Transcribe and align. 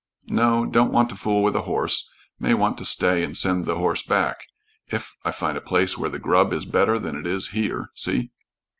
"No, 0.31 0.65
don't 0.65 0.91
want 0.91 1.09
to 1.09 1.15
fool 1.15 1.43
with 1.43 1.55
a 1.55 1.61
horse 1.61 2.09
may 2.39 2.55
want 2.55 2.75
to 2.79 2.85
stay 2.85 3.23
and 3.23 3.37
send 3.37 3.65
the 3.65 3.75
horse 3.75 4.01
back 4.01 4.47
if 4.89 5.15
I 5.23 5.29
find 5.29 5.55
a 5.55 5.61
place 5.61 5.95
where 5.95 6.09
the 6.09 6.17
grub 6.17 6.53
is 6.53 6.65
better 6.65 6.97
than 6.97 7.15
it 7.15 7.27
is 7.27 7.49
here. 7.49 7.91
See?" 7.93 8.31